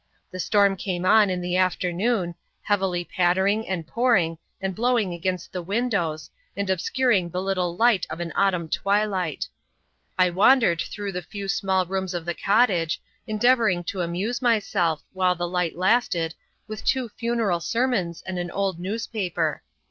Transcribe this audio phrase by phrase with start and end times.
[0.31, 5.61] The storm came on in the afternoon, heavily pattering, and pouring, and blowing against the
[5.61, 9.47] windows, and obscuring the little light of an autumn twilight.
[10.17, 15.35] I wandered through the few small rooms of the cottage, endeavoring to amuse myself, while
[15.35, 16.33] the light lasted,
[16.67, 19.61] with two funeral sermons and an old newspaper.